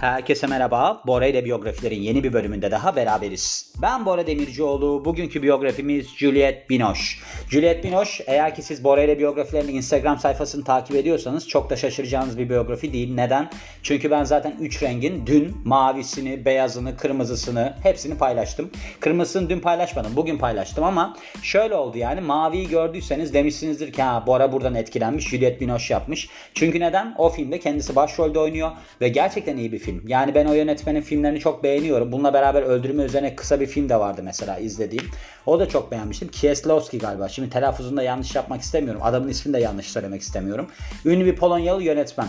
Herkese 0.00 0.46
merhaba. 0.46 1.02
Bora 1.06 1.26
ile 1.26 1.44
biyografilerin 1.44 2.00
yeni 2.00 2.24
bir 2.24 2.32
bölümünde 2.32 2.70
daha 2.70 2.96
beraberiz. 2.96 3.72
Ben 3.82 4.06
Bora 4.06 4.26
Demircioğlu. 4.26 5.04
Bugünkü 5.04 5.42
biyografimiz 5.42 6.16
Juliette 6.16 6.68
Binoche. 6.68 7.02
Juliette 7.50 7.82
Binoche 7.82 8.24
eğer 8.26 8.54
ki 8.54 8.62
siz 8.62 8.84
Bora 8.84 9.02
ile 9.02 9.18
biyografilerinin 9.18 9.74
Instagram 9.74 10.18
sayfasını 10.18 10.64
takip 10.64 10.96
ediyorsanız 10.96 11.48
çok 11.48 11.70
da 11.70 11.76
şaşıracağınız 11.76 12.38
bir 12.38 12.48
biyografi 12.48 12.92
değil. 12.92 13.14
Neden? 13.14 13.50
Çünkü 13.82 14.10
ben 14.10 14.24
zaten 14.24 14.54
3 14.60 14.82
rengin 14.82 15.26
dün 15.26 15.56
mavisini, 15.64 16.44
beyazını, 16.44 16.96
kırmızısını 16.96 17.74
hepsini 17.82 18.18
paylaştım. 18.18 18.70
Kırmızısını 19.00 19.50
dün 19.50 19.60
paylaşmadım. 19.60 20.16
Bugün 20.16 20.38
paylaştım 20.38 20.84
ama 20.84 21.16
şöyle 21.42 21.74
oldu 21.74 21.98
yani 21.98 22.20
maviyi 22.20 22.68
gördüyseniz 22.68 23.34
demişsinizdir 23.34 23.92
ki 23.92 24.02
ha 24.02 24.24
Bora 24.26 24.52
buradan 24.52 24.74
etkilenmiş. 24.74 25.28
Juliette 25.28 25.60
Binoche 25.60 25.94
yapmış. 25.94 26.28
Çünkü 26.54 26.80
neden? 26.80 27.14
O 27.18 27.28
filmde 27.28 27.60
kendisi 27.60 27.96
başrolde 27.96 28.38
oynuyor 28.38 28.70
ve 29.00 29.08
gerçekten 29.08 29.56
iyi 29.56 29.72
bir 29.72 29.78
film. 29.78 30.04
Yani 30.06 30.34
ben 30.34 30.46
o 30.46 30.52
yönetmenin 30.52 31.00
filmlerini 31.00 31.40
çok 31.40 31.64
beğeniyorum. 31.64 32.12
Bununla 32.12 32.34
beraber 32.34 32.62
Öldürme 32.62 33.02
üzerine 33.02 33.36
kısa 33.36 33.60
bir 33.60 33.66
film 33.66 33.88
de 33.88 33.96
vardı 33.96 34.20
mesela 34.24 34.58
izlediğim. 34.58 35.04
O 35.46 35.60
da 35.60 35.68
çok 35.68 35.90
beğenmiştim. 35.90 36.28
Kieslowski 36.28 36.98
galiba. 36.98 37.28
Şimdi 37.28 37.39
telaffuzunda 37.48 38.02
yanlış 38.02 38.34
yapmak 38.34 38.60
istemiyorum. 38.60 39.00
Adamın 39.04 39.28
ismini 39.28 39.56
de 39.56 39.60
yanlış 39.60 39.86
söylemek 39.86 40.22
istemiyorum. 40.22 40.70
Ünlü 41.04 41.26
bir 41.26 41.36
Polonyalı 41.36 41.82
yönetmen. 41.82 42.28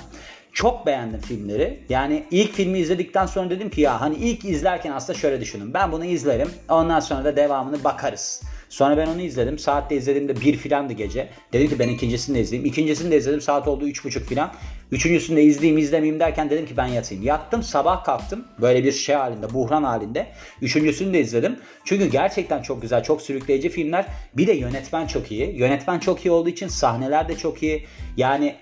Çok 0.53 0.85
beğendim 0.85 1.19
filmleri. 1.19 1.83
Yani 1.89 2.23
ilk 2.31 2.53
filmi 2.53 2.79
izledikten 2.79 3.25
sonra 3.25 3.49
dedim 3.49 3.69
ki 3.69 3.81
ya 3.81 4.01
hani 4.01 4.15
ilk 4.15 4.45
izlerken 4.45 4.91
aslında 4.91 5.19
şöyle 5.19 5.41
düşünün. 5.41 5.73
Ben 5.73 5.91
bunu 5.91 6.05
izlerim. 6.05 6.49
Ondan 6.69 6.99
sonra 6.99 7.25
da 7.25 7.35
devamını 7.35 7.83
bakarız. 7.83 8.41
Sonra 8.71 8.97
ben 8.97 9.07
onu 9.07 9.21
izledim. 9.21 9.59
Saatte 9.59 9.95
izlediğimde 9.95 10.41
bir 10.41 10.57
filandı 10.57 10.93
gece. 10.93 11.29
Dedim 11.53 11.69
ki 11.69 11.79
ben 11.79 11.89
ikincisini 11.89 12.37
de 12.37 12.41
izleyeyim. 12.41 12.69
İkincisini 12.69 13.11
de 13.11 13.17
izledim. 13.17 13.41
Saat 13.41 13.67
oldu 13.67 13.87
üç 13.87 14.05
buçuk 14.05 14.27
filan. 14.27 14.51
Üçüncüsünü 14.91 15.37
de 15.37 15.43
izleyeyim 15.43 15.77
izlemeyeyim 15.77 16.19
derken 16.19 16.49
dedim 16.49 16.65
ki 16.65 16.77
ben 16.77 16.85
yatayım. 16.87 17.23
Yattım 17.23 17.63
sabah 17.63 18.03
kalktım. 18.03 18.45
Böyle 18.61 18.83
bir 18.83 18.91
şey 18.91 19.15
halinde 19.15 19.53
buhran 19.53 19.83
halinde. 19.83 20.27
Üçüncüsünü 20.61 21.13
de 21.13 21.19
izledim. 21.19 21.59
Çünkü 21.85 22.05
gerçekten 22.05 22.61
çok 22.61 22.81
güzel 22.81 23.03
çok 23.03 23.21
sürükleyici 23.21 23.69
filmler. 23.69 24.05
Bir 24.37 24.47
de 24.47 24.53
yönetmen 24.53 25.07
çok 25.07 25.31
iyi. 25.31 25.57
Yönetmen 25.57 25.99
çok 25.99 26.25
iyi 26.25 26.31
olduğu 26.31 26.49
için 26.49 26.67
sahneler 26.67 27.29
de 27.29 27.37
çok 27.37 27.63
iyi. 27.63 27.85
Yani 28.17 28.55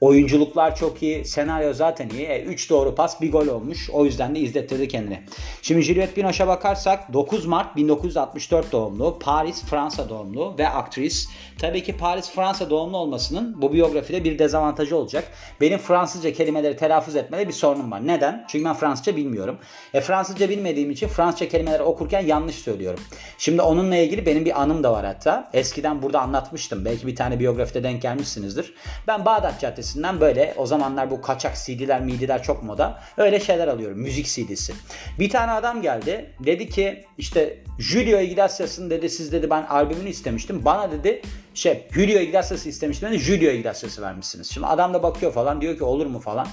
Oyunculuklar 0.00 0.76
çok 0.76 1.02
iyi. 1.02 1.24
Senaryo 1.24 1.72
zaten 1.72 2.08
iyi. 2.08 2.42
3 2.42 2.66
e, 2.66 2.68
doğru 2.68 2.94
pas 2.94 3.20
bir 3.20 3.32
gol 3.32 3.46
olmuş. 3.46 3.90
O 3.90 4.04
yüzden 4.04 4.34
de 4.34 4.40
izlettirdi 4.40 4.88
kendini. 4.88 5.22
Şimdi 5.62 5.82
Juliette 5.82 6.16
Binoche'a 6.16 6.48
bakarsak 6.48 7.12
9 7.12 7.46
Mart 7.46 7.76
1964 7.76 8.72
doğumlu. 8.72 9.18
Paris, 9.18 9.64
Fransa 9.64 10.08
doğumlu 10.08 10.54
ve 10.58 10.68
aktris. 10.68 11.28
Tabii 11.58 11.82
ki 11.82 11.96
Paris, 11.96 12.30
Fransa 12.30 12.70
doğumlu 12.70 12.96
olmasının 12.96 13.62
bu 13.62 13.72
biyografide 13.72 14.24
bir 14.24 14.38
dezavantajı 14.38 14.96
olacak. 14.96 15.24
Benim 15.60 15.78
Fransızca 15.78 16.32
kelimeleri 16.32 16.76
telaffuz 16.76 17.16
etmede 17.16 17.48
bir 17.48 17.52
sorunum 17.52 17.90
var. 17.90 18.06
Neden? 18.06 18.44
Çünkü 18.48 18.64
ben 18.64 18.74
Fransızca 18.74 19.16
bilmiyorum. 19.16 19.58
E 19.94 20.00
Fransızca 20.00 20.48
bilmediğim 20.48 20.90
için 20.90 21.08
Fransızca 21.08 21.48
kelimeleri 21.48 21.82
okurken 21.82 22.26
yanlış 22.26 22.56
söylüyorum. 22.56 23.00
Şimdi 23.38 23.62
onunla 23.62 23.96
ilgili 23.96 24.26
benim 24.26 24.44
bir 24.44 24.62
anım 24.62 24.84
da 24.84 24.92
var 24.92 25.06
hatta. 25.06 25.50
Eskiden 25.52 26.02
burada 26.02 26.20
anlatmıştım. 26.20 26.84
Belki 26.84 27.06
bir 27.06 27.16
tane 27.16 27.40
biyografide 27.40 27.82
denk 27.82 28.02
gelmişsinizdir. 28.02 28.74
Ben 29.06 29.24
Bağdat 29.24 29.60
Caddesi 29.60 29.87
sitesinden 29.88 30.20
böyle 30.20 30.54
o 30.56 30.66
zamanlar 30.66 31.10
bu 31.10 31.20
kaçak 31.20 31.56
CD'ler 31.56 32.00
midiler 32.00 32.42
çok 32.42 32.62
moda. 32.62 33.00
Öyle 33.16 33.40
şeyler 33.40 33.68
alıyorum. 33.68 33.98
Müzik 33.98 34.26
CD'si. 34.26 34.72
Bir 35.18 35.30
tane 35.30 35.52
adam 35.52 35.82
geldi. 35.82 36.34
Dedi 36.44 36.68
ki 36.68 37.04
işte 37.18 37.64
Julio 37.78 38.20
Iglesias'ın 38.20 38.90
dedi 38.90 39.10
siz 39.10 39.32
dedi 39.32 39.50
ben 39.50 39.62
albümünü 39.62 40.08
istemiştim. 40.08 40.64
Bana 40.64 40.90
dedi 40.90 41.22
şey 41.54 41.88
Julio 41.92 42.20
Iglesias'ı 42.20 42.68
istemiştim. 42.68 43.08
Dedi 43.08 43.18
Julio 43.18 43.50
Iglesias'ı 43.50 44.02
vermişsiniz. 44.02 44.50
Şimdi 44.50 44.66
adam 44.66 44.94
da 44.94 45.02
bakıyor 45.02 45.32
falan 45.32 45.60
diyor 45.60 45.78
ki 45.78 45.84
olur 45.84 46.06
mu 46.06 46.20
falan. 46.20 46.46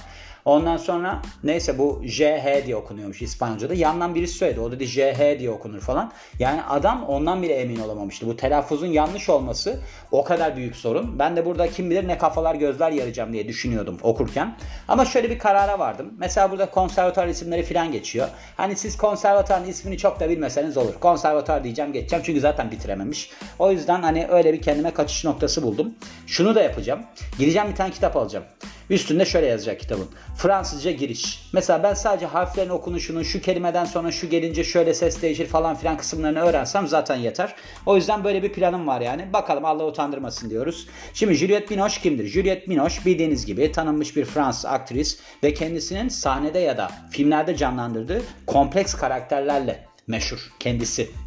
Ondan 0.46 0.76
sonra 0.76 1.22
neyse 1.44 1.78
bu 1.78 2.02
JH 2.04 2.66
diye 2.66 2.76
okunuyormuş 2.76 3.22
İspanyolca'da. 3.22 3.74
Yandan 3.74 4.14
birisi 4.14 4.34
söyledi. 4.34 4.60
O 4.60 4.72
dedi 4.72 4.86
JH 4.86 5.38
diye 5.38 5.50
okunur 5.50 5.80
falan. 5.80 6.12
Yani 6.38 6.62
adam 6.62 7.04
ondan 7.04 7.42
bile 7.42 7.54
emin 7.54 7.80
olamamıştı. 7.80 8.26
Bu 8.26 8.36
telaffuzun 8.36 8.86
yanlış 8.86 9.28
olması 9.28 9.80
o 10.10 10.24
kadar 10.24 10.56
büyük 10.56 10.76
sorun. 10.76 11.18
Ben 11.18 11.36
de 11.36 11.46
burada 11.46 11.70
kim 11.70 11.90
bilir 11.90 12.08
ne 12.08 12.18
kafalar 12.18 12.54
gözler 12.54 12.90
yarayacağım 12.90 13.32
diye 13.32 13.48
düşünüyordum 13.48 13.98
okurken. 14.02 14.56
Ama 14.88 15.04
şöyle 15.04 15.30
bir 15.30 15.38
karara 15.38 15.78
vardım. 15.78 16.14
Mesela 16.18 16.50
burada 16.50 16.70
konservatuar 16.70 17.26
isimleri 17.26 17.62
falan 17.62 17.92
geçiyor. 17.92 18.28
Hani 18.56 18.76
siz 18.76 18.96
konservatuarın 18.96 19.64
ismini 19.64 19.98
çok 19.98 20.20
da 20.20 20.28
bilmeseniz 20.28 20.76
olur. 20.76 20.94
Konservatuar 21.00 21.64
diyeceğim 21.64 21.92
geçeceğim 21.92 22.22
çünkü 22.26 22.40
zaten 22.40 22.70
bitirememiş. 22.70 23.30
O 23.58 23.72
yüzden 23.72 24.02
hani 24.02 24.26
öyle 24.30 24.52
bir 24.52 24.62
kendime 24.62 24.90
kaçış 24.90 25.24
noktası 25.24 25.62
buldum. 25.62 25.94
Şunu 26.26 26.54
da 26.54 26.62
yapacağım. 26.62 27.00
Gideceğim 27.38 27.68
bir 27.70 27.76
tane 27.76 27.90
kitap 27.90 28.16
alacağım. 28.16 28.44
Üstünde 28.90 29.24
şöyle 29.24 29.46
yazacak 29.46 29.80
kitabın. 29.80 30.08
Fransızca 30.36 30.90
giriş. 30.90 31.48
Mesela 31.52 31.82
ben 31.82 31.94
sadece 31.94 32.26
harflerin 32.26 32.68
okunuşunun 32.68 33.22
şu 33.22 33.40
kelimeden 33.40 33.84
sonra 33.84 34.12
şu 34.12 34.28
gelince 34.28 34.64
şöyle 34.64 34.94
ses 34.94 35.22
değişir 35.22 35.46
falan 35.46 35.76
filan 35.76 35.96
kısımlarını 35.96 36.40
öğrensem 36.40 36.86
zaten 36.86 37.16
yeter. 37.16 37.54
O 37.86 37.96
yüzden 37.96 38.24
böyle 38.24 38.42
bir 38.42 38.52
planım 38.52 38.86
var 38.86 39.00
yani. 39.00 39.32
Bakalım 39.32 39.64
Allah 39.64 39.86
utandırmasın 39.86 40.50
diyoruz. 40.50 40.88
Şimdi 41.14 41.34
Juliette 41.34 41.74
Binoche 41.74 42.00
kimdir? 42.00 42.26
Juliette 42.26 42.70
Binoche 42.70 43.04
bildiğiniz 43.04 43.46
gibi 43.46 43.72
tanınmış 43.72 44.16
bir 44.16 44.24
Fransız 44.24 44.66
aktris 44.66 45.18
ve 45.42 45.54
kendisinin 45.54 46.08
sahnede 46.08 46.58
ya 46.58 46.76
da 46.76 46.90
filmlerde 47.10 47.56
canlandırdığı 47.56 48.22
kompleks 48.46 48.94
karakterlerle 48.94 49.84
meşhur 50.06 50.52
kendisi. 50.60 51.25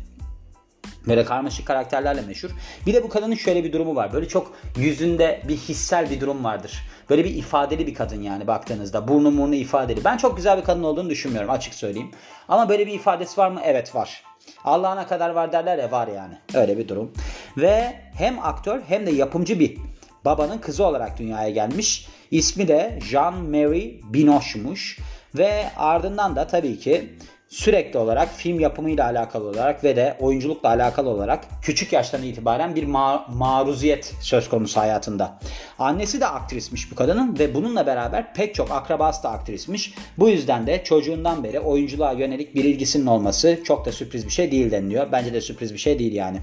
Böyle 1.09 1.25
karmaşık 1.25 1.65
karakterlerle 1.65 2.21
meşhur. 2.21 2.49
Bir 2.85 2.93
de 2.93 3.03
bu 3.03 3.09
kadının 3.09 3.35
şöyle 3.35 3.63
bir 3.63 3.73
durumu 3.73 3.95
var. 3.95 4.13
Böyle 4.13 4.27
çok 4.27 4.53
yüzünde 4.77 5.41
bir 5.47 5.57
hissel 5.57 6.09
bir 6.09 6.21
durum 6.21 6.43
vardır. 6.43 6.83
Böyle 7.09 7.23
bir 7.23 7.35
ifadeli 7.35 7.87
bir 7.87 7.93
kadın 7.93 8.21
yani 8.21 8.47
baktığınızda. 8.47 9.07
Burnu 9.07 9.37
burnu 9.37 9.55
ifadeli. 9.55 10.03
Ben 10.03 10.17
çok 10.17 10.37
güzel 10.37 10.57
bir 10.57 10.63
kadın 10.63 10.83
olduğunu 10.83 11.09
düşünmüyorum 11.09 11.49
açık 11.49 11.73
söyleyeyim. 11.73 12.11
Ama 12.47 12.69
böyle 12.69 12.87
bir 12.87 12.93
ifadesi 12.93 13.37
var 13.37 13.51
mı? 13.51 13.61
Evet 13.63 13.95
var. 13.95 14.23
Allah'ına 14.63 15.07
kadar 15.07 15.29
var 15.29 15.51
derler 15.51 15.77
ya 15.77 15.91
var 15.91 16.07
yani. 16.07 16.33
Öyle 16.53 16.77
bir 16.77 16.87
durum. 16.87 17.11
Ve 17.57 17.93
hem 18.17 18.39
aktör 18.39 18.81
hem 18.87 19.07
de 19.07 19.11
yapımcı 19.11 19.59
bir 19.59 19.77
babanın 20.25 20.57
kızı 20.57 20.85
olarak 20.85 21.19
dünyaya 21.19 21.49
gelmiş. 21.49 22.07
İsmi 22.31 22.67
de 22.67 22.99
Jean-Marie 23.01 24.13
Binoche'muş. 24.13 24.99
Ve 25.37 25.65
ardından 25.77 26.35
da 26.35 26.47
tabii 26.47 26.79
ki 26.79 27.13
sürekli 27.49 27.99
olarak 27.99 28.29
film 28.35 28.59
yapımıyla 28.59 29.05
alakalı 29.05 29.49
olarak 29.49 29.83
ve 29.83 29.95
de 29.95 30.17
oyunculukla 30.19 30.69
alakalı 30.69 31.09
olarak 31.09 31.45
küçük 31.61 31.93
yaştan 31.93 32.23
itibaren 32.23 32.75
bir 32.75 32.83
ma- 32.87 33.35
maruziyet 33.37 34.13
söz 34.21 34.49
konusu 34.49 34.79
hayatında. 34.79 35.39
Annesi 35.79 36.21
de 36.21 36.27
aktrismiş 36.27 36.91
bu 36.91 36.95
kadının 36.95 37.39
ve 37.39 37.53
bununla 37.53 37.87
beraber 37.87 38.33
pek 38.33 38.55
çok 38.55 38.71
akrabası 38.71 39.23
da 39.23 39.29
aktrismiş. 39.29 39.93
Bu 40.17 40.29
yüzden 40.29 40.67
de 40.67 40.83
çocuğundan 40.83 41.43
beri 41.43 41.59
oyunculuğa 41.59 42.11
yönelik 42.11 42.55
bir 42.55 42.63
ilgisinin 42.63 43.05
olması 43.05 43.59
çok 43.63 43.85
da 43.85 43.91
sürpriz 43.91 44.25
bir 44.25 44.31
şey 44.31 44.51
değil 44.51 44.71
deniliyor. 44.71 45.07
Bence 45.11 45.33
de 45.33 45.41
sürpriz 45.41 45.73
bir 45.73 45.79
şey 45.79 45.99
değil 45.99 46.13
yani. 46.13 46.37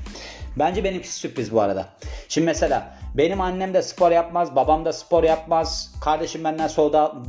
Bence 0.58 0.84
benimkisi 0.84 1.14
sürpriz 1.14 1.52
bu 1.52 1.60
arada. 1.60 1.88
Şimdi 2.28 2.44
mesela 2.44 2.96
benim 3.14 3.40
annem 3.40 3.74
de 3.74 3.82
spor 3.82 4.10
yapmaz, 4.10 4.56
babam 4.56 4.84
da 4.84 4.92
spor 4.92 5.24
yapmaz. 5.24 5.94
Kardeşim 6.00 6.44
benden 6.44 6.68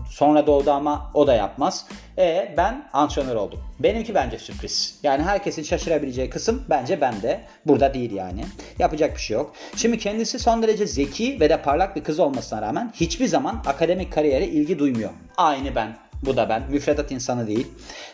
sonra 0.09 0.47
doğdu 0.47 0.71
ama 0.71 1.11
o 1.13 1.27
da 1.27 1.33
yapmaz. 1.33 1.85
E 2.17 2.53
ben 2.57 2.89
antrenör 2.93 3.35
oldum. 3.35 3.59
Benimki 3.79 4.15
bence 4.15 4.39
sürpriz. 4.39 4.99
Yani 5.03 5.23
herkesin 5.23 5.63
şaşırabileceği 5.63 6.29
kısım 6.29 6.63
bence 6.69 7.01
bende. 7.01 7.41
Burada 7.65 7.93
değil 7.93 8.11
yani. 8.11 8.45
Yapacak 8.79 9.15
bir 9.15 9.21
şey 9.21 9.37
yok. 9.37 9.53
Şimdi 9.75 9.97
kendisi 9.97 10.39
son 10.39 10.63
derece 10.63 10.87
zeki 10.87 11.39
ve 11.39 11.49
de 11.49 11.61
parlak 11.61 11.95
bir 11.95 12.03
kız 12.03 12.19
olmasına 12.19 12.61
rağmen 12.61 12.91
hiçbir 12.95 13.27
zaman 13.27 13.63
akademik 13.65 14.13
kariyere 14.13 14.47
ilgi 14.47 14.79
duymuyor. 14.79 15.09
Aynı 15.37 15.75
ben. 15.75 16.06
Bu 16.25 16.37
da 16.37 16.49
ben. 16.49 16.63
Müfredat 16.71 17.11
insanı 17.11 17.47
değil. 17.47 17.67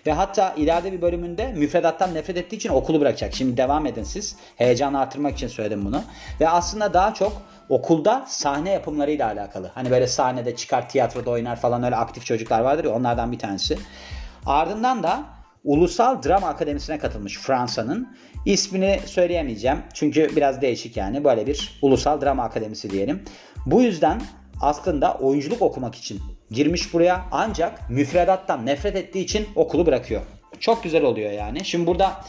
Ve 0.08 0.12
hatta 0.12 0.54
ileride 0.58 0.92
bir 0.92 1.02
bölümünde 1.02 1.54
müfredattan 1.54 2.14
nefret 2.14 2.38
ettiği 2.38 2.56
için 2.56 2.70
okulu 2.70 3.02
bırakacak. 3.02 3.34
Şimdi 3.34 3.58
devam 3.58 3.86
edin 3.86 4.04
siz. 4.04 4.36
Heyecanı 4.56 5.00
artırmak 5.00 5.34
için 5.34 5.48
söyledim 5.48 5.86
bunu. 5.86 6.04
Ve 6.42 6.50
aslında 6.50 6.94
daha 6.94 7.14
çok 7.14 7.42
okulda 7.70 8.26
sahne 8.28 8.72
yapımlarıyla 8.72 9.28
alakalı. 9.28 9.72
Hani 9.74 9.92
böyle 9.92 10.08
sahnede 10.08 10.56
çıkar, 10.56 10.90
tiyatroda 10.90 11.30
oynar 11.30 11.56
falan 11.56 11.84
öyle 11.84 11.96
aktif 11.96 12.26
çocuklar 12.26 12.60
vardır 12.60 12.84
ya 12.84 12.92
onlardan 12.92 13.32
bir 13.32 13.40
tanesi. 13.40 13.78
Ardından 14.46 15.04
da 15.04 15.24
Ulusal 15.64 16.24
Drama 16.24 16.48
Akademisi'ne 16.48 17.00
katılmış 17.00 17.38
Fransa'nın. 17.38 18.18
İsmini 18.46 19.00
söyleyemeyeceğim 19.06 19.78
çünkü 19.94 20.36
biraz 20.36 20.62
değişik 20.62 20.98
yani 20.98 21.24
böyle 21.24 21.48
bir 21.48 21.80
Ulusal 21.82 22.22
Drama 22.22 22.44
Akademisi 22.44 22.90
diyelim. 22.90 23.24
Bu 23.66 23.82
yüzden 23.82 24.22
aslında 24.64 25.14
oyunculuk 25.14 25.62
okumak 25.62 25.96
için 25.96 26.22
girmiş 26.52 26.94
buraya 26.94 27.26
ancak 27.32 27.90
müfredattan 27.90 28.66
nefret 28.66 28.96
ettiği 28.96 29.24
için 29.24 29.48
okulu 29.56 29.86
bırakıyor. 29.86 30.22
Çok 30.60 30.84
güzel 30.84 31.04
oluyor 31.04 31.32
yani. 31.32 31.66
Şimdi 31.66 31.88
burada 31.88 32.22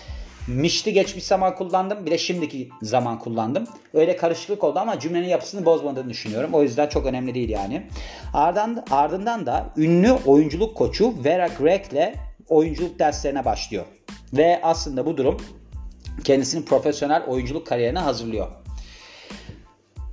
mişli 0.48 0.92
geçmiş 0.92 1.24
zaman 1.24 1.54
kullandım 1.54 2.06
bir 2.06 2.10
de 2.10 2.18
şimdiki 2.18 2.68
zaman 2.82 3.18
kullandım. 3.18 3.64
Öyle 3.94 4.16
karışıklık 4.16 4.64
oldu 4.64 4.78
ama 4.78 5.00
cümlenin 5.00 5.28
yapısını 5.28 5.64
bozmadığını 5.64 6.10
düşünüyorum. 6.10 6.50
O 6.52 6.62
yüzden 6.62 6.88
çok 6.88 7.06
önemli 7.06 7.34
değil 7.34 7.48
yani. 7.48 7.86
Ardından, 8.34 8.84
ardından 8.90 9.46
da 9.46 9.66
ünlü 9.76 10.12
oyunculuk 10.12 10.76
koçu 10.76 11.24
Vera 11.24 11.48
Gregg 11.58 11.92
ile 11.92 12.14
oyunculuk 12.48 12.98
derslerine 12.98 13.44
başlıyor. 13.44 13.84
Ve 14.32 14.60
aslında 14.62 15.06
bu 15.06 15.16
durum 15.16 15.36
kendisinin 16.24 16.62
profesyonel 16.62 17.22
oyunculuk 17.26 17.66
kariyerine 17.66 17.98
hazırlıyor. 17.98 18.63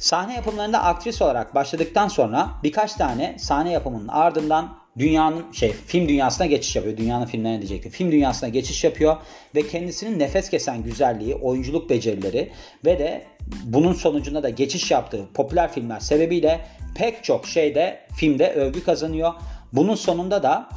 Sahne 0.02 0.36
yapımlarında 0.36 0.84
aktris 0.84 1.22
olarak 1.22 1.56
başladıktan 1.56 2.08
sonra 2.08 2.50
birkaç 2.64 2.94
tane 2.94 3.36
sahne 3.40 3.72
yapımının 3.72 4.08
ardından 4.08 4.78
dünyanın 4.98 5.52
şey 5.52 5.72
film 5.72 6.08
dünyasına 6.10 6.46
geçiş 6.46 6.76
yapıyor. 6.76 6.98
Dünyanın 6.98 7.26
filmlerine 7.26 7.58
diyecektim. 7.58 7.92
Film 7.92 8.12
dünyasına 8.12 8.50
geçiş 8.50 8.84
yapıyor 8.84 9.18
ve 9.56 9.68
kendisinin 9.68 10.20
nefes 10.20 10.50
kesen 10.50 10.84
güzelliği, 10.84 11.36
oyunculuk 11.36 11.90
becerileri 11.90 12.52
ve 12.86 13.00
de 13.00 13.26
bunun 13.64 13.94
sonucunda 13.94 14.44
da 14.44 14.50
geçiş 14.50 14.92
yaptığı 14.92 15.26
popüler 15.34 15.72
filmler 15.72 16.00
sebebiyle 16.00 16.66
pek 16.96 17.24
çok 17.24 17.48
şeyde 17.48 18.00
filmde 18.16 18.52
övgü 18.52 18.84
kazanıyor. 18.84 19.34
Bunun 19.74 19.96
sonunda 19.96 20.44
da 20.44 20.70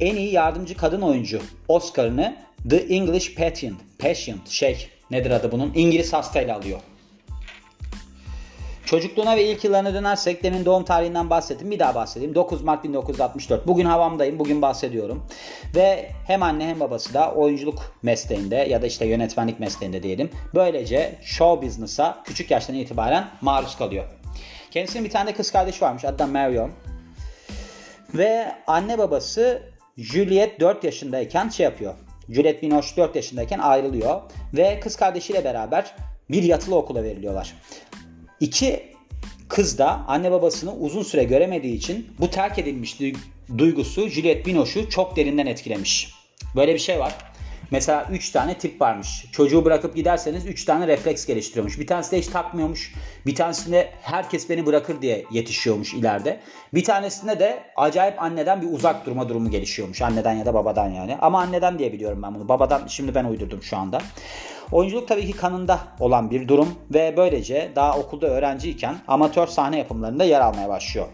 en 0.00 0.16
iyi 0.16 0.32
yardımcı 0.32 0.76
kadın 0.76 1.00
oyuncu 1.00 1.40
Oscar'ını 1.68 2.36
The 2.70 2.76
English 2.76 3.34
Patient, 3.34 3.80
Patient 3.98 4.48
şey 4.48 4.88
nedir 5.10 5.30
adı 5.30 5.52
bunun? 5.52 5.72
İngiliz 5.74 6.12
hastayla 6.12 6.56
alıyor. 6.56 6.80
Çocukluğuna 8.86 9.36
ve 9.36 9.44
ilk 9.44 9.64
yıllarına 9.64 9.94
dönersek 9.94 10.42
demin 10.42 10.64
doğum 10.64 10.84
tarihinden 10.84 11.30
bahsettim. 11.30 11.70
Bir 11.70 11.78
daha 11.78 11.94
bahsedeyim. 11.94 12.34
9 12.34 12.62
Mart 12.62 12.84
1964. 12.84 13.66
Bugün 13.66 13.84
havamdayım. 13.84 14.38
Bugün 14.38 14.62
bahsediyorum. 14.62 15.26
Ve 15.74 16.10
hem 16.26 16.42
anne 16.42 16.66
hem 16.66 16.80
babası 16.80 17.14
da 17.14 17.32
oyunculuk 17.32 17.96
mesleğinde 18.02 18.56
ya 18.56 18.82
da 18.82 18.86
işte 18.86 19.06
yönetmenlik 19.06 19.60
mesleğinde 19.60 20.02
diyelim. 20.02 20.30
Böylece 20.54 21.18
show 21.22 21.66
business'a 21.66 22.22
küçük 22.24 22.50
yaştan 22.50 22.76
itibaren 22.76 23.28
maruz 23.40 23.76
kalıyor. 23.76 24.04
Kendisinin 24.70 25.04
bir 25.04 25.10
tane 25.10 25.34
kız 25.34 25.52
kardeşi 25.52 25.80
varmış. 25.80 26.04
Adı 26.04 26.18
da 26.18 26.26
Marion. 26.26 26.70
Ve 28.14 28.52
anne 28.66 28.98
babası 28.98 29.62
Juliet 29.96 30.60
4 30.60 30.84
yaşındayken 30.84 31.48
şey 31.48 31.64
yapıyor. 31.64 31.94
Juliet 32.28 32.62
Binoche 32.62 32.96
4 32.96 33.16
yaşındayken 33.16 33.58
ayrılıyor. 33.58 34.20
Ve 34.54 34.80
kız 34.80 34.96
kardeşiyle 34.96 35.44
beraber 35.44 35.94
bir 36.30 36.42
yatılı 36.42 36.76
okula 36.76 37.02
veriliyorlar. 37.02 37.54
İki 38.40 38.82
kız 39.48 39.78
da 39.78 40.04
anne 40.08 40.30
babasını 40.30 40.74
uzun 40.74 41.02
süre 41.02 41.24
göremediği 41.24 41.76
için 41.76 42.06
bu 42.20 42.30
terk 42.30 42.58
edilmiş 42.58 43.00
duygusu 43.58 44.08
Juliet 44.08 44.46
Binoche'u 44.46 44.90
çok 44.90 45.16
derinden 45.16 45.46
etkilemiş. 45.46 46.10
Böyle 46.56 46.74
bir 46.74 46.78
şey 46.78 46.98
var. 46.98 47.14
Mesela 47.70 48.06
3 48.10 48.30
tane 48.30 48.58
tip 48.58 48.80
varmış. 48.80 49.26
Çocuğu 49.32 49.64
bırakıp 49.64 49.96
giderseniz 49.96 50.46
3 50.46 50.64
tane 50.64 50.86
refleks 50.86 51.26
geliştiriyormuş. 51.26 51.78
Bir 51.78 51.86
tanesi 51.86 52.12
de 52.12 52.18
hiç 52.18 52.26
takmıyormuş. 52.26 52.94
Bir 53.26 53.34
tanesinde 53.34 53.90
herkes 54.02 54.50
beni 54.50 54.66
bırakır 54.66 55.02
diye 55.02 55.24
yetişiyormuş 55.30 55.94
ileride. 55.94 56.40
Bir 56.74 56.84
tanesinde 56.84 57.38
de 57.38 57.62
acayip 57.76 58.22
anneden 58.22 58.62
bir 58.62 58.72
uzak 58.72 59.06
durma 59.06 59.28
durumu 59.28 59.50
gelişiyormuş. 59.50 60.02
Anneden 60.02 60.32
ya 60.32 60.46
da 60.46 60.54
babadan 60.54 60.88
yani. 60.88 61.16
Ama 61.20 61.40
anneden 61.40 61.78
diye 61.78 61.92
biliyorum 61.92 62.22
ben 62.22 62.34
bunu. 62.34 62.48
Babadan 62.48 62.86
şimdi 62.86 63.14
ben 63.14 63.24
uydurdum 63.24 63.62
şu 63.62 63.76
anda. 63.76 63.98
Oyunculuk 64.72 65.08
tabii 65.08 65.26
ki 65.26 65.32
kanında 65.32 65.80
olan 66.00 66.30
bir 66.30 66.48
durum 66.48 66.68
ve 66.94 67.14
böylece 67.16 67.72
daha 67.76 67.98
okulda 67.98 68.26
öğrenciyken 68.26 68.96
amatör 69.08 69.46
sahne 69.46 69.78
yapımlarında 69.78 70.24
yer 70.24 70.40
almaya 70.40 70.68
başlıyor. 70.68 71.06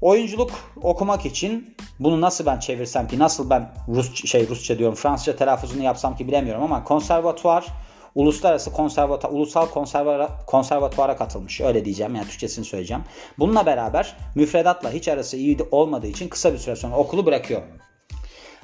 Oyunculuk 0.00 0.50
okumak 0.82 1.26
için 1.26 1.76
bunu 1.98 2.20
nasıl 2.20 2.46
ben 2.46 2.58
çevirsem 2.58 3.08
ki 3.08 3.18
nasıl 3.18 3.50
ben 3.50 3.72
Rus 3.88 4.24
şey 4.24 4.48
Rusça 4.48 4.78
diyorum 4.78 4.94
Fransızca 4.94 5.36
telaffuzunu 5.36 5.82
yapsam 5.82 6.16
ki 6.16 6.28
bilemiyorum 6.28 6.62
ama 6.62 6.84
konservatuvar 6.84 7.66
uluslararası 8.14 8.72
konservatuar 8.72 9.32
ulusal 9.32 9.66
konservatuara, 9.66 10.30
konservatuara 10.46 11.16
katılmış. 11.16 11.60
Öyle 11.60 11.84
diyeceğim 11.84 12.14
yani 12.14 12.28
Türkçesini 12.28 12.64
söyleyeceğim. 12.64 13.02
Bununla 13.38 13.66
beraber 13.66 14.16
müfredatla 14.34 14.90
hiç 14.90 15.08
arası 15.08 15.36
iyi 15.36 15.58
olmadığı 15.70 16.06
için 16.06 16.28
kısa 16.28 16.52
bir 16.52 16.58
süre 16.58 16.76
sonra 16.76 16.96
okulu 16.96 17.26
bırakıyor. 17.26 17.62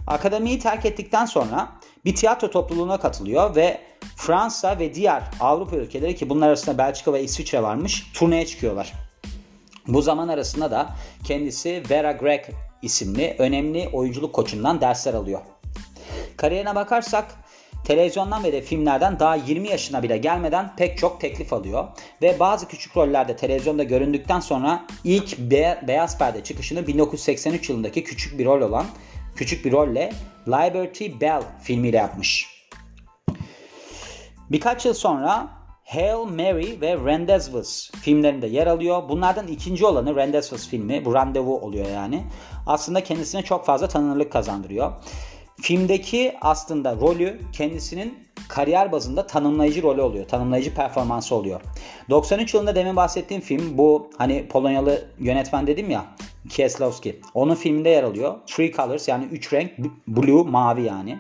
Akademiyi 0.07 0.59
terk 0.59 0.87
ettikten 0.87 1.27
sonra 1.27 1.69
bir 2.05 2.15
tiyatro 2.15 2.51
topluluğuna 2.51 3.01
katılıyor 3.01 3.57
ve 3.57 3.81
Fransa 4.17 4.79
ve 4.79 4.95
diğer 4.95 5.23
Avrupa 5.41 5.77
ülkeleri 5.77 6.17
ki 6.17 6.29
bunlar 6.29 6.49
arasında 6.49 6.79
Belçika 6.79 7.13
ve 7.13 7.23
İsviçre 7.23 7.63
varmış 7.63 8.13
turneye 8.15 8.47
çıkıyorlar. 8.47 9.06
Bu 9.89 10.03
zaman 10.03 10.29
arasında 10.29 10.71
da 10.71 10.91
kendisi 11.25 11.83
Vera 11.91 12.13
Greg 12.13 12.45
isimli 12.83 13.37
önemli 13.39 13.89
oyunculuk 13.93 14.35
koçundan 14.35 14.81
dersler 14.81 15.15
alıyor. 15.15 15.41
Kariyerine 16.37 16.75
bakarsak 16.75 17.35
televizyondan 17.85 18.45
ve 18.45 18.53
de 18.53 18.63
filmlerden 18.63 19.19
daha 19.19 19.35
20 19.35 19.69
yaşına 19.69 20.03
bile 20.03 20.17
gelmeden 20.17 20.77
pek 20.77 20.99
çok 20.99 21.21
teklif 21.21 21.53
alıyor. 21.53 21.89
Ve 22.23 22.41
bazı 22.41 22.69
küçük 22.69 22.97
rollerde 22.97 23.37
televizyonda 23.37 23.83
göründükten 23.83 24.41
sonra 24.41 24.87
ilk 25.05 25.39
be- 25.39 25.85
beyaz 25.89 26.19
perde 26.19 26.45
çıkışını 26.45 26.87
1983 26.87 27.71
yılındaki 27.71 28.05
küçük 28.05 28.39
bir 28.39 28.45
rol 28.45 28.61
olan 28.61 28.87
küçük 29.37 29.65
bir 29.65 29.73
rolle 29.73 30.13
Liberty 30.49 31.07
Bell 31.21 31.43
filmiyle 31.63 31.97
yapmış. 31.97 32.57
Birkaç 34.51 34.87
yıl 34.87 34.95
sonra 34.95 35.49
Hail 35.87 36.25
Mary 36.31 36.81
ve 36.81 36.97
Rendezvous 36.97 37.91
filmlerinde 37.91 38.47
yer 38.47 38.67
alıyor. 38.67 39.09
Bunlardan 39.09 39.47
ikinci 39.47 39.87
olanı 39.87 40.17
Rendezvous 40.17 40.69
filmi. 40.69 41.05
Bu 41.05 41.15
randevu 41.15 41.59
oluyor 41.61 41.87
yani. 41.87 42.25
Aslında 42.67 43.05
kendisine 43.05 43.43
çok 43.43 43.67
fazla 43.67 43.89
tanınırlık 43.89 44.33
kazandırıyor. 44.33 44.93
Filmdeki 45.61 46.35
aslında 46.41 46.97
rolü 46.97 47.41
kendisinin 47.53 48.19
kariyer 48.49 48.93
bazında 48.93 49.27
tanımlayıcı 49.27 49.83
rolü 49.83 50.01
oluyor. 50.01 50.29
Tanımlayıcı 50.29 50.75
performansı 50.75 51.35
oluyor. 51.35 51.61
93 52.11 52.55
yılında 52.55 52.75
demin 52.75 52.97
bahsettiğim 52.97 53.43
film 53.43 53.79
bu 53.79 54.11
hani 54.19 54.49
Polonyalı 54.49 55.05
yönetmen 55.19 55.67
dedim 55.67 55.91
ya 55.91 56.05
Kieslowski. 56.49 57.21
Onun 57.35 57.55
filminde 57.55 57.89
yer 57.89 58.03
alıyor. 58.03 58.35
Three 58.47 58.73
Colors 58.73 59.09
yani 59.09 59.25
üç 59.25 59.53
renk 59.53 59.73
blue 60.09 60.51
mavi 60.51 60.83
yani. 60.83 61.19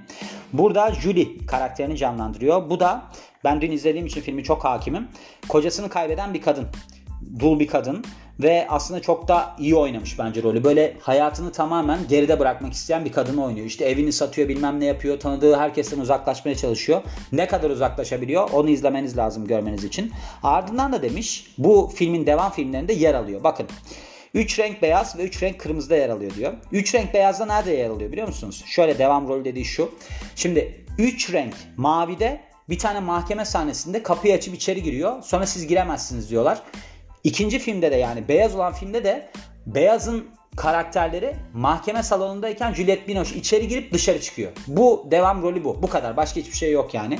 Burada 0.53 0.95
Julie 0.95 1.47
karakterini 1.47 1.97
canlandırıyor. 1.97 2.71
Bu 2.71 2.81
da 2.81 3.03
ben 3.44 3.61
dün 3.61 3.71
izlediğim 3.71 4.06
için 4.06 4.21
filmi 4.21 4.44
çok 4.44 4.65
hakimim. 4.65 5.09
Kocasını 5.49 5.88
kaybeden 5.88 6.35
bir 6.35 6.43
kadın. 6.43 6.67
Dul 7.38 7.61
bir 7.61 7.67
kadın 7.67 8.05
ve 8.41 8.67
aslında 8.69 9.03
çok 9.03 9.29
da 9.29 9.56
iyi 9.59 9.75
oynamış 9.75 10.19
bence 10.19 10.43
rolü. 10.43 10.65
Böyle 10.65 10.97
hayatını 11.00 11.53
tamamen 11.53 11.99
geride 12.09 12.41
bırakmak 12.41 12.73
isteyen 12.73 13.05
bir 13.05 13.12
kadını 13.12 13.44
oynuyor. 13.44 13.67
İşte 13.67 13.85
evini 13.85 14.12
satıyor 14.12 14.49
bilmem 14.49 14.81
ne 14.81 14.85
yapıyor. 14.85 15.21
Tanıdığı 15.21 15.56
herkesten 15.56 15.99
uzaklaşmaya 15.99 16.55
çalışıyor. 16.55 17.03
Ne 17.33 17.47
kadar 17.47 17.71
uzaklaşabiliyor 17.71 18.50
onu 18.50 18.71
izlemeniz 18.71 19.17
lazım 19.17 19.47
görmeniz 19.47 19.85
için. 19.85 20.12
Ardından 20.43 20.93
da 20.93 21.03
demiş 21.03 21.55
bu 21.59 21.93
filmin 21.94 22.27
devam 22.27 22.53
filmlerinde 22.53 22.93
yer 22.93 23.15
alıyor. 23.15 23.44
Bakın 23.44 23.67
3 24.35 24.59
renk 24.59 24.82
beyaz 24.82 25.19
ve 25.19 25.25
3 25.25 25.43
renk 25.43 25.61
kırmızıda 25.61 25.97
yer 25.97 26.09
alıyor 26.09 26.35
diyor. 26.35 26.53
3 26.73 26.94
renk 26.94 27.15
beyazda 27.15 27.47
nerede 27.47 27.73
yer 27.73 27.91
alıyor 27.91 28.12
biliyor 28.12 28.27
musunuz? 28.27 28.65
Şöyle 28.67 28.99
devam 28.99 29.29
rolü 29.29 29.44
dediği 29.44 29.65
şu. 29.65 29.91
Şimdi 30.37 30.85
3 30.99 31.32
renk 31.32 31.55
mavide 31.77 32.41
bir 32.69 32.79
tane 32.79 33.01
mahkeme 33.01 33.45
sahnesinde 33.45 34.03
kapıyı 34.03 34.35
açıp 34.35 34.55
içeri 34.55 34.83
giriyor. 34.83 35.23
Sonra 35.23 35.47
siz 35.47 35.67
giremezsiniz 35.67 36.31
diyorlar. 36.31 36.63
İkinci 37.25 37.59
filmde 37.59 37.91
de 37.91 37.97
yani 37.97 38.29
beyaz 38.29 38.55
olan 38.55 38.73
filmde 38.73 39.05
de 39.05 39.31
beyazın 39.67 40.27
karakterleri 40.56 41.37
mahkeme 41.53 42.03
salonundayken 42.03 42.75
Juliette 42.75 43.08
Binoche 43.08 43.37
içeri 43.37 43.69
girip 43.69 43.93
dışarı 43.93 44.20
çıkıyor. 44.20 44.53
Bu 44.67 45.06
devam 45.11 45.43
rolü 45.43 45.65
bu. 45.65 45.82
Bu 45.82 45.89
kadar. 45.89 46.17
Başka 46.17 46.41
hiçbir 46.41 46.56
şey 46.56 46.73
yok 46.73 46.94
yani. 46.94 47.19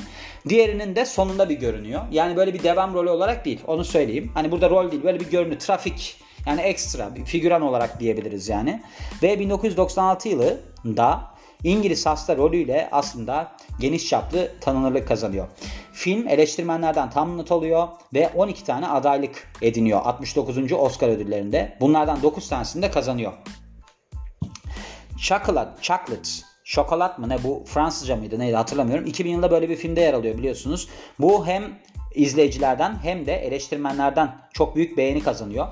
Diğerinin 0.49 0.95
de 0.95 1.05
sonunda 1.05 1.49
bir 1.49 1.59
görünüyor. 1.59 2.01
Yani 2.11 2.35
böyle 2.35 2.53
bir 2.53 2.63
devam 2.63 2.93
rolü 2.93 3.09
olarak 3.09 3.45
değil. 3.45 3.59
Onu 3.67 3.83
söyleyeyim. 3.85 4.31
Hani 4.33 4.51
burada 4.51 4.69
rol 4.69 4.91
değil. 4.91 5.03
Böyle 5.03 5.19
bir 5.19 5.29
görünü. 5.29 5.57
Trafik 5.57 6.17
yani 6.45 6.61
ekstra 6.61 7.15
bir 7.15 7.25
figüran 7.25 7.61
olarak 7.61 7.99
diyebiliriz 7.99 8.49
yani. 8.49 8.81
Ve 9.23 9.39
1996 9.39 10.29
yılında 10.29 11.36
İngiliz 11.63 12.05
hasta 12.05 12.37
rolüyle 12.37 12.89
aslında 12.91 13.51
geniş 13.79 14.07
çaplı 14.07 14.51
tanınırlık 14.61 15.07
kazanıyor. 15.07 15.47
Film 15.93 16.27
eleştirmenlerden 16.27 17.09
tam 17.09 17.37
not 17.37 17.51
alıyor 17.51 17.87
ve 18.13 18.29
12 18.35 18.63
tane 18.63 18.87
adaylık 18.87 19.53
ediniyor 19.61 20.01
69. 20.03 20.71
Oscar 20.71 21.09
ödüllerinde. 21.09 21.77
Bunlardan 21.81 22.23
9 22.23 22.49
tanesini 22.49 22.81
de 22.81 22.91
kazanıyor. 22.91 23.33
Chocolate, 25.17 25.81
Chocolate 25.81 26.29
Şokolat 26.63 27.19
mı 27.19 27.29
ne 27.29 27.43
bu 27.43 27.63
Fransızca 27.65 28.15
mıydı 28.15 28.39
neydi 28.39 28.55
hatırlamıyorum. 28.55 29.05
2000 29.05 29.31
yılında 29.31 29.51
böyle 29.51 29.69
bir 29.69 29.75
filmde 29.75 30.01
yer 30.01 30.13
alıyor 30.13 30.37
biliyorsunuz. 30.37 30.87
Bu 31.19 31.47
hem 31.47 31.63
izleyicilerden 32.15 32.99
hem 33.03 33.25
de 33.25 33.33
eleştirmenlerden 33.33 34.35
çok 34.53 34.75
büyük 34.75 34.97
beğeni 34.97 35.23
kazanıyor. 35.23 35.67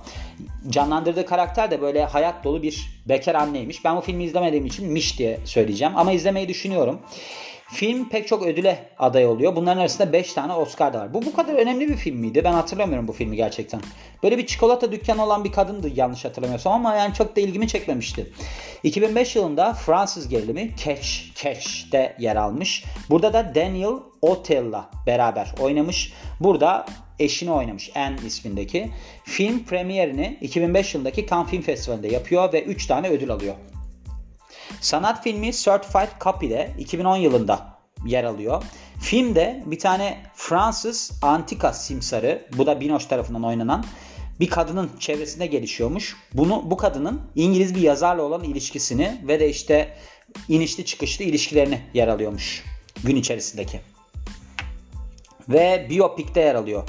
Canlandırdığı 0.69 1.25
karakter 1.25 1.71
de 1.71 1.81
böyle 1.81 2.05
hayat 2.05 2.43
dolu 2.43 2.63
bir 2.63 3.01
bekar 3.09 3.35
anneymiş. 3.35 3.85
Ben 3.85 3.97
bu 3.97 4.01
filmi 4.01 4.23
izlemediğim 4.23 4.65
için 4.65 4.91
Miş 4.91 5.19
diye 5.19 5.39
söyleyeceğim 5.45 5.93
ama 5.97 6.11
izlemeyi 6.11 6.47
düşünüyorum. 6.47 6.99
Film 7.67 8.09
pek 8.09 8.27
çok 8.27 8.45
ödüle 8.45 8.89
aday 8.99 9.25
oluyor. 9.25 9.55
Bunların 9.55 9.81
arasında 9.81 10.13
5 10.13 10.33
tane 10.33 10.53
Oscar 10.53 10.93
da 10.93 10.99
var. 10.99 11.13
Bu 11.13 11.25
bu 11.25 11.33
kadar 11.33 11.53
önemli 11.53 11.89
bir 11.89 11.95
film 11.95 12.17
miydi? 12.17 12.41
Ben 12.43 12.53
hatırlamıyorum 12.53 13.07
bu 13.07 13.13
filmi 13.13 13.35
gerçekten. 13.35 13.81
Böyle 14.23 14.37
bir 14.37 14.45
çikolata 14.45 14.91
dükkanı 14.91 15.25
olan 15.25 15.43
bir 15.43 15.51
kadındı 15.51 15.91
yanlış 15.95 16.25
hatırlamıyorsam 16.25 16.73
ama 16.73 16.95
yani 16.95 17.13
çok 17.13 17.35
da 17.35 17.41
ilgimi 17.41 17.67
çekmemişti. 17.67 18.31
2005 18.83 19.35
yılında 19.35 19.73
Fransız 19.73 20.29
gerilimi 20.29 20.71
Catch, 20.85 21.09
Catch'te 21.35 22.15
yer 22.19 22.35
almış. 22.35 22.83
Burada 23.09 23.33
da 23.33 23.55
Daniel 23.55 23.95
Otell'la 24.21 24.89
beraber 25.07 25.53
oynamış. 25.59 26.13
Burada 26.39 26.85
eşini 27.19 27.51
oynamış 27.51 27.91
Anne 27.95 28.17
ismindeki. 28.27 28.91
Film 29.23 29.63
premierini 29.63 30.37
2005 30.41 30.93
yılındaki 30.93 31.27
Cannes 31.27 31.49
Film 31.49 31.61
Festivali'nde 31.61 32.07
yapıyor 32.07 32.53
ve 32.53 32.63
3 32.63 32.87
tane 32.87 33.09
ödül 33.09 33.31
alıyor. 33.31 33.55
Sanat 34.81 35.23
filmi 35.23 35.53
Certified 35.53 36.09
Copy'de 36.21 36.71
2010 36.79 37.17
yılında 37.17 37.75
yer 38.05 38.23
alıyor. 38.23 38.63
Filmde 39.01 39.63
bir 39.65 39.79
tane 39.79 40.23
Fransız 40.35 41.11
antika 41.21 41.73
simsarı 41.73 42.47
bu 42.57 42.65
da 42.65 42.81
Binoche 42.81 43.07
tarafından 43.07 43.43
oynanan 43.43 43.85
bir 44.39 44.49
kadının 44.49 44.89
çevresinde 44.99 45.45
gelişiyormuş. 45.45 46.15
Bunu 46.33 46.63
bu 46.65 46.77
kadının 46.77 47.21
İngiliz 47.35 47.75
bir 47.75 47.81
yazarla 47.81 48.21
olan 48.21 48.43
ilişkisini 48.43 49.21
ve 49.27 49.39
de 49.39 49.49
işte 49.49 49.97
inişli 50.49 50.85
çıkışlı 50.85 51.25
ilişkilerini 51.25 51.81
yer 51.93 52.07
alıyormuş 52.07 52.63
gün 53.03 53.15
içerisindeki. 53.15 53.81
Ve 55.49 55.87
biyopikte 55.89 56.41
yer 56.41 56.55
alıyor. 56.55 56.83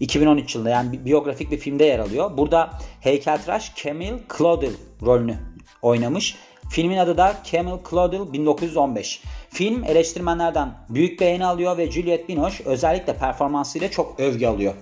2013 0.00 0.54
yılında 0.54 0.70
yani 0.70 1.04
biyografik 1.04 1.50
bir 1.50 1.58
filmde 1.58 1.84
yer 1.84 1.98
alıyor. 1.98 2.36
Burada 2.36 2.78
heykeltıraş 3.00 3.72
Camille 3.76 4.18
Claudel 4.38 4.72
rolünü 5.02 5.38
oynamış. 5.82 6.36
Filmin 6.72 6.96
adı 6.96 7.16
da 7.16 7.36
Camille 7.44 7.80
Claudel 7.90 8.32
1915. 8.32 9.22
Film 9.50 9.84
eleştirmenlerden 9.84 10.74
büyük 10.88 11.20
beğeni 11.20 11.46
alıyor 11.46 11.78
ve 11.78 11.90
Juliette 11.90 12.28
Binoche 12.28 12.64
özellikle 12.64 13.16
performansıyla 13.16 13.90
çok 13.90 14.20
övgü 14.20 14.46
alıyor. 14.46 14.74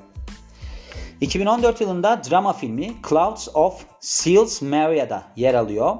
2014 1.20 1.80
yılında 1.80 2.20
drama 2.30 2.52
filmi 2.52 2.92
Clouds 3.08 3.48
of 3.54 3.84
Seals 4.00 4.62
Maria'da 4.62 5.22
yer 5.36 5.54
alıyor 5.54 5.96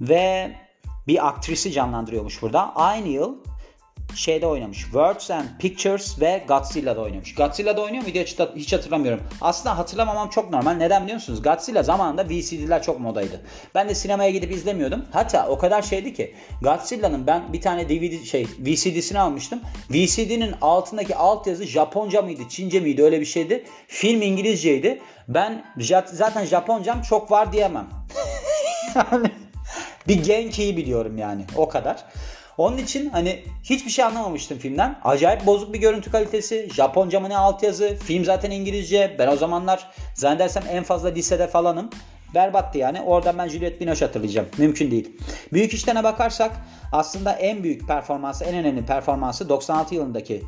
ve 0.00 0.52
bir 1.06 1.28
aktrisi 1.28 1.72
canlandırıyormuş 1.72 2.42
burada. 2.42 2.76
Aynı 2.76 3.08
yıl 3.08 3.36
şeyde 4.14 4.46
oynamış. 4.46 4.78
Words 4.78 5.30
and 5.30 5.44
Pictures 5.58 6.20
ve 6.20 6.44
Godzilla'da 6.48 7.00
oynamış. 7.00 7.34
Godzilla'da 7.34 7.82
oynuyor 7.82 8.02
muydu 8.02 8.18
hiç, 8.18 8.38
hiç 8.56 8.72
hatırlamıyorum. 8.72 9.20
Aslında 9.40 9.78
hatırlamamam 9.78 10.30
çok 10.30 10.50
normal. 10.50 10.72
Neden 10.72 11.02
biliyor 11.02 11.14
musunuz? 11.14 11.42
Godzilla 11.42 11.82
zamanında 11.82 12.24
VCD'ler 12.28 12.82
çok 12.82 13.00
modaydı. 13.00 13.40
Ben 13.74 13.88
de 13.88 13.94
sinemaya 13.94 14.30
gidip 14.30 14.52
izlemiyordum. 14.52 15.04
Hatta 15.12 15.48
o 15.48 15.58
kadar 15.58 15.82
şeydi 15.82 16.14
ki 16.14 16.34
Godzilla'nın 16.62 17.26
ben 17.26 17.52
bir 17.52 17.60
tane 17.60 17.88
DVD 17.88 18.24
şey 18.24 18.46
VCD'sini 18.58 19.18
almıştım. 19.18 19.60
VCD'nin 19.90 20.54
altındaki 20.60 21.16
altyazı 21.16 21.66
Japonca 21.66 22.22
mıydı, 22.22 22.42
Çince 22.48 22.80
miydi 22.80 23.02
öyle 23.02 23.20
bir 23.20 23.26
şeydi. 23.26 23.64
Film 23.88 24.22
İngilizceydi. 24.22 25.00
Ben 25.28 25.64
zaten 26.12 26.44
Japoncam 26.44 27.02
çok 27.02 27.30
var 27.30 27.52
diyemem. 27.52 27.88
yani 28.94 29.30
bir 30.08 30.22
Genki'yi 30.24 30.76
biliyorum 30.76 31.18
yani 31.18 31.44
o 31.56 31.68
kadar. 31.68 32.04
Onun 32.58 32.78
için 32.78 33.10
hani 33.10 33.42
hiçbir 33.64 33.90
şey 33.90 34.04
anlamamıştım 34.04 34.58
filmden. 34.58 34.98
Acayip 35.04 35.46
bozuk 35.46 35.74
bir 35.74 35.78
görüntü 35.78 36.10
kalitesi. 36.10 36.68
Japonca 36.74 37.20
mı 37.20 37.28
ne 37.28 37.36
altyazı. 37.36 37.96
Film 37.96 38.24
zaten 38.24 38.50
İngilizce. 38.50 39.16
Ben 39.18 39.28
o 39.28 39.36
zamanlar 39.36 39.90
zannedersem 40.14 40.62
en 40.70 40.84
fazla 40.84 41.08
lisede 41.08 41.46
falanım. 41.46 41.90
Berbattı 42.34 42.78
yani. 42.78 43.00
Oradan 43.00 43.38
ben 43.38 43.48
Juliette 43.48 43.80
Binoche 43.80 44.06
hatırlayacağım. 44.06 44.48
Mümkün 44.58 44.90
değil. 44.90 45.16
Büyük 45.52 45.74
işlerine 45.74 46.04
bakarsak 46.04 46.52
aslında 46.92 47.32
en 47.32 47.62
büyük 47.62 47.88
performansı, 47.88 48.44
en 48.44 48.54
önemli 48.54 48.86
performansı 48.86 49.48
96 49.48 49.94
yılındaki 49.94 50.42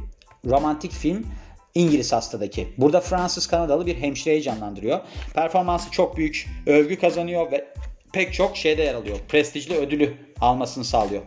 romantik 0.46 0.92
film 0.92 1.26
İngiliz 1.74 2.12
hastadaki. 2.12 2.68
Burada 2.78 3.00
Fransız 3.00 3.46
Kanadalı 3.46 3.86
bir 3.86 3.96
hemşireyi 3.96 4.42
canlandırıyor. 4.42 5.00
Performansı 5.34 5.90
çok 5.90 6.16
büyük. 6.16 6.48
Övgü 6.66 6.98
kazanıyor 6.98 7.52
ve 7.52 7.68
pek 8.12 8.34
çok 8.34 8.56
şeyde 8.56 8.82
yer 8.82 8.94
alıyor. 8.94 9.18
Prestijli 9.28 9.74
ödülü 9.74 10.14
almasını 10.40 10.84
sağlıyor. 10.84 11.22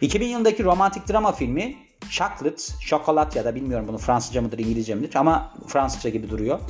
2000 0.00 0.26
yılındaki 0.26 0.64
romantik 0.64 1.08
drama 1.08 1.32
filmi 1.32 1.76
Chocolate, 2.10 2.62
Şokolat 2.80 3.36
ya 3.36 3.44
da 3.44 3.54
bilmiyorum 3.54 3.88
bunu 3.88 3.98
Fransızca 3.98 4.42
mıdır 4.42 4.58
İngilizce 4.58 4.94
midir 4.94 5.16
ama 5.16 5.54
Fransızca 5.66 6.10
gibi 6.10 6.30
duruyor. 6.30 6.60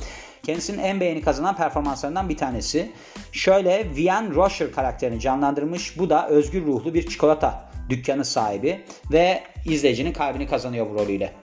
Kendisinin 0.43 0.83
en 0.83 0.99
beğeni 0.99 1.21
kazanan 1.21 1.57
performanslarından 1.57 2.29
bir 2.29 2.37
tanesi. 2.37 2.91
Şöyle 3.31 3.95
Vian 3.95 4.35
Rocher 4.35 4.71
karakterini 4.71 5.19
canlandırmış. 5.19 5.99
Bu 5.99 6.09
da 6.09 6.27
özgür 6.27 6.65
ruhlu 6.65 6.93
bir 6.93 7.07
çikolata 7.07 7.71
dükkanı 7.89 8.25
sahibi 8.25 8.85
ve 9.11 9.43
izleyicinin 9.65 10.13
kalbini 10.13 10.47
kazanıyor 10.47 10.89
bu 10.89 10.93
rolüyle. 10.93 11.33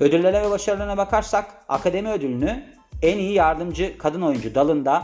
Ödüllere 0.00 0.42
ve 0.42 0.50
başarılarına 0.50 0.96
bakarsak 0.96 1.64
Akademi 1.68 2.10
Ödülünü 2.10 2.64
en 3.02 3.18
iyi 3.18 3.32
yardımcı 3.32 3.98
kadın 3.98 4.22
oyuncu 4.22 4.54
dalında 4.54 5.02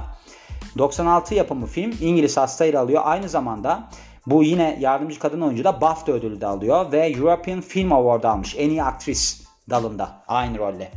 96 0.78 1.34
yapımı 1.34 1.66
film 1.66 1.94
İngiliz 2.00 2.36
hastayla 2.36 2.80
alıyor. 2.80 3.02
Aynı 3.04 3.28
zamanda 3.28 3.88
bu 4.26 4.44
yine 4.44 4.76
yardımcı 4.80 5.18
kadın 5.18 5.40
oyuncu 5.40 5.64
da 5.64 5.80
BAFTA 5.80 6.12
ödülü 6.12 6.40
de 6.40 6.46
alıyor 6.46 6.92
ve 6.92 7.06
European 7.06 7.60
Film 7.60 7.92
Award 7.92 8.24
almış 8.24 8.54
en 8.58 8.70
iyi 8.70 8.82
aktris 8.82 9.42
dalında 9.70 10.22
aynı 10.28 10.58
rolle. 10.58 10.90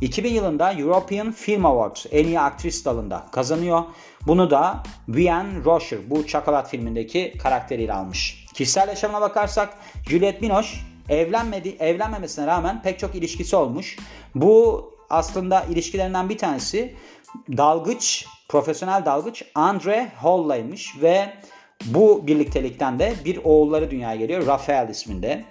2000 0.00 0.32
yılında 0.32 0.72
European 0.72 1.32
Film 1.32 1.66
Awards 1.66 2.06
en 2.10 2.24
iyi 2.24 2.40
aktris 2.40 2.84
dalında 2.84 3.26
kazanıyor. 3.32 3.82
Bunu 4.26 4.50
da 4.50 4.82
Vian 5.08 5.46
Rocher 5.64 5.98
bu 6.10 6.26
Çakolat 6.26 6.68
filmindeki 6.70 7.38
karakteriyle 7.42 7.92
almış. 7.92 8.46
Kişisel 8.54 8.88
yaşamına 8.88 9.20
bakarsak 9.20 9.74
Juliette 10.08 10.42
Binoche 10.42 10.78
evlenmedi, 11.08 11.76
evlenmemesine 11.78 12.46
rağmen 12.46 12.82
pek 12.82 12.98
çok 12.98 13.14
ilişkisi 13.14 13.56
olmuş. 13.56 13.96
Bu 14.34 14.84
aslında 15.10 15.64
ilişkilerinden 15.64 16.28
bir 16.28 16.38
tanesi 16.38 16.94
dalgıç, 17.56 18.26
profesyonel 18.48 19.04
dalgıç 19.04 19.42
Andre 19.54 20.12
Hall'laymış 20.16 21.02
ve 21.02 21.32
bu 21.84 22.26
birliktelikten 22.26 22.98
de 22.98 23.14
bir 23.24 23.40
oğulları 23.44 23.90
dünyaya 23.90 24.16
geliyor. 24.16 24.46
Rafael 24.46 24.88
isminde. 24.88 25.44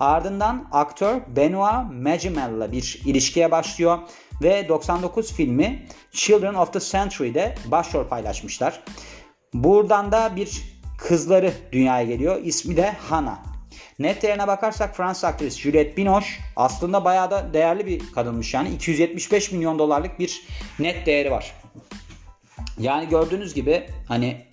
Ardından 0.00 0.68
aktör 0.72 1.20
Benoit 1.36 2.02
Magimel 2.02 2.72
bir 2.72 3.00
ilişkiye 3.06 3.50
başlıyor 3.50 3.98
ve 4.42 4.68
99 4.68 5.32
filmi 5.32 5.86
Children 6.12 6.54
of 6.54 6.72
the 6.72 6.80
Century'de 6.80 7.54
başrol 7.64 8.04
paylaşmışlar. 8.04 8.82
Buradan 9.54 10.12
da 10.12 10.36
bir 10.36 10.62
kızları 10.98 11.52
dünyaya 11.72 12.04
geliyor. 12.04 12.40
İsmi 12.44 12.76
de 12.76 12.92
Hannah. 13.08 13.38
Net 13.98 14.22
değerine 14.22 14.46
bakarsak 14.46 14.96
Fransız 14.96 15.24
aktris 15.24 15.58
Juliette 15.58 15.96
Binoche 15.96 16.26
aslında 16.56 17.04
bayağı 17.04 17.30
da 17.30 17.54
değerli 17.54 17.86
bir 17.86 18.12
kadınmış 18.12 18.54
yani. 18.54 18.70
275 18.70 19.52
milyon 19.52 19.78
dolarlık 19.78 20.18
bir 20.18 20.42
net 20.78 21.06
değeri 21.06 21.30
var. 21.30 21.54
Yani 22.78 23.08
gördüğünüz 23.08 23.54
gibi 23.54 23.86
hani 24.08 24.46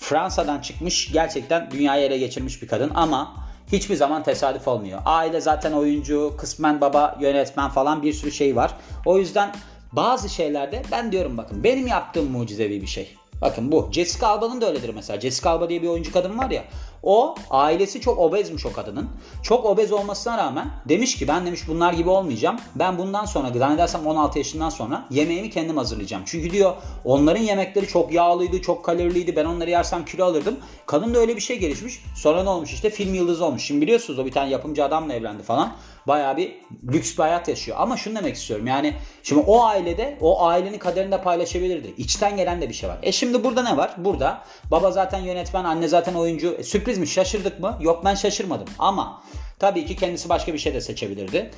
Fransa'dan 0.00 0.60
çıkmış 0.60 1.12
gerçekten 1.12 1.70
dünyayı 1.70 2.06
ele 2.06 2.18
geçirmiş 2.18 2.62
bir 2.62 2.68
kadın 2.68 2.90
ama 2.94 3.34
hiçbir 3.72 3.96
zaman 3.96 4.22
tesadüf 4.22 4.68
olmuyor. 4.68 5.00
Aile 5.04 5.40
zaten 5.40 5.72
oyuncu, 5.72 6.34
kısmen 6.38 6.80
baba, 6.80 7.18
yönetmen 7.20 7.70
falan 7.70 8.02
bir 8.02 8.12
sürü 8.12 8.32
şey 8.32 8.56
var. 8.56 8.74
O 9.06 9.18
yüzden 9.18 9.52
bazı 9.92 10.28
şeylerde 10.28 10.82
ben 10.92 11.12
diyorum 11.12 11.36
bakın 11.36 11.64
benim 11.64 11.86
yaptığım 11.86 12.30
mucizevi 12.30 12.82
bir 12.82 12.86
şey. 12.86 13.16
Bakın 13.40 13.72
bu. 13.72 13.88
Jessica 13.92 14.28
Alba'nın 14.28 14.60
da 14.60 14.68
öyledir 14.68 14.90
mesela. 14.94 15.20
Jessica 15.20 15.50
Alba 15.50 15.68
diye 15.68 15.82
bir 15.82 15.88
oyuncu 15.88 16.12
kadın 16.12 16.38
var 16.38 16.50
ya. 16.50 16.64
O 17.02 17.34
ailesi 17.50 18.00
çok 18.00 18.18
obezmiş 18.18 18.66
o 18.66 18.72
kadının. 18.72 19.08
Çok 19.42 19.64
obez 19.64 19.92
olmasına 19.92 20.38
rağmen 20.38 20.70
demiş 20.88 21.18
ki 21.18 21.28
ben 21.28 21.46
demiş 21.46 21.68
bunlar 21.68 21.92
gibi 21.92 22.10
olmayacağım. 22.10 22.56
Ben 22.74 22.98
bundan 22.98 23.24
sonra 23.24 23.58
zannedersem 23.58 24.06
16 24.06 24.38
yaşından 24.38 24.70
sonra 24.70 25.06
yemeğimi 25.10 25.50
kendim 25.50 25.76
hazırlayacağım. 25.76 26.22
Çünkü 26.26 26.50
diyor 26.50 26.72
onların 27.04 27.42
yemekleri 27.42 27.86
çok 27.86 28.12
yağlıydı, 28.12 28.62
çok 28.62 28.84
kaloriliydi. 28.84 29.36
Ben 29.36 29.44
onları 29.44 29.70
yersem 29.70 30.04
kilo 30.04 30.24
alırdım. 30.24 30.56
Kadın 30.86 31.14
da 31.14 31.18
öyle 31.18 31.36
bir 31.36 31.40
şey 31.40 31.58
gelişmiş. 31.58 32.02
Sonra 32.16 32.42
ne 32.42 32.48
olmuş 32.48 32.72
işte 32.72 32.90
film 32.90 33.14
yıldızı 33.14 33.44
olmuş. 33.44 33.62
Şimdi 33.62 33.80
biliyorsunuz 33.80 34.18
o 34.18 34.26
bir 34.26 34.32
tane 34.32 34.50
yapımcı 34.50 34.84
adamla 34.84 35.14
evlendi 35.14 35.42
falan 35.42 35.72
bayağı 36.06 36.36
bir 36.36 36.52
lüks 36.92 37.18
bir 37.18 37.22
hayat 37.22 37.48
yaşıyor. 37.48 37.76
Ama 37.80 37.96
şunu 37.96 38.16
demek 38.16 38.34
istiyorum 38.34 38.66
yani 38.66 38.94
şimdi 39.22 39.42
o 39.46 39.64
ailede 39.64 40.18
o 40.20 40.44
ailenin 40.44 40.78
kaderini 40.78 41.12
de 41.12 41.22
paylaşabilirdi. 41.22 41.94
İçten 41.98 42.36
gelen 42.36 42.60
de 42.60 42.68
bir 42.68 42.74
şey 42.74 42.88
var. 42.88 42.98
E 43.02 43.12
şimdi 43.12 43.44
burada 43.44 43.62
ne 43.62 43.76
var? 43.76 43.94
Burada 43.96 44.44
baba 44.70 44.90
zaten 44.90 45.18
yönetmen, 45.18 45.64
anne 45.64 45.88
zaten 45.88 46.14
oyuncu. 46.14 46.56
E, 46.58 46.62
sürpriz 46.62 46.98
mi? 46.98 47.06
Şaşırdık 47.06 47.60
mı? 47.60 47.78
Yok 47.80 48.04
ben 48.04 48.14
şaşırmadım. 48.14 48.68
Ama 48.78 49.22
tabii 49.58 49.86
ki 49.86 49.96
kendisi 49.96 50.28
başka 50.28 50.52
bir 50.52 50.58
şey 50.58 50.74
de 50.74 50.80
seçebilirdi. 50.80 51.50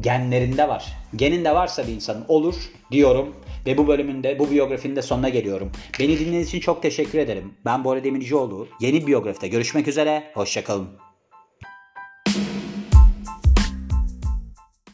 Genlerinde 0.00 0.68
var. 0.68 0.84
Geninde 1.16 1.54
varsa 1.54 1.86
bir 1.86 1.92
insanın 1.92 2.24
olur 2.28 2.54
diyorum. 2.90 3.36
Ve 3.66 3.78
bu 3.78 3.88
bölümünde, 3.88 4.38
bu 4.38 4.50
biyografinin 4.50 4.96
de 4.96 5.02
sonuna 5.02 5.28
geliyorum. 5.28 5.72
Beni 6.00 6.18
dinlediğiniz 6.18 6.48
için 6.48 6.60
çok 6.60 6.82
teşekkür 6.82 7.18
ederim. 7.18 7.54
Ben 7.64 7.84
Bora 7.84 8.04
Demircioğlu. 8.04 8.68
Yeni 8.80 9.06
biyografide 9.06 9.48
görüşmek 9.48 9.88
üzere. 9.88 10.30
Hoşçakalın. 10.34 11.13